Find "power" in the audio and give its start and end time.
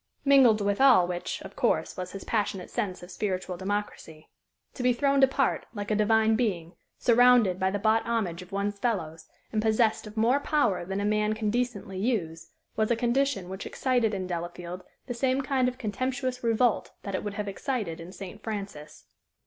10.39-10.83